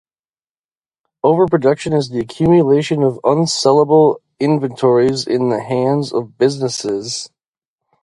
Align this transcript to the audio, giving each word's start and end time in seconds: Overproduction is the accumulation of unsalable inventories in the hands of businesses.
Overproduction 1.23 1.93
is 1.93 2.09
the 2.09 2.17
accumulation 2.17 3.03
of 3.03 3.19
unsalable 3.23 4.17
inventories 4.39 5.27
in 5.27 5.49
the 5.49 5.61
hands 5.61 6.11
of 6.11 6.39
businesses. 6.39 7.29